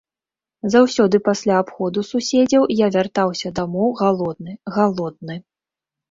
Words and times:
Заўсёды 0.75 1.17
пасля 1.27 1.57
абходу 1.63 2.03
суседзяў 2.11 2.63
я 2.75 2.87
вяртаўся 2.95 3.51
дамоў 3.59 3.89
галодны, 4.01 4.55
галодны. 4.79 5.35